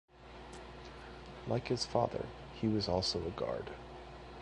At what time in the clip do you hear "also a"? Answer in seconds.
2.89-3.29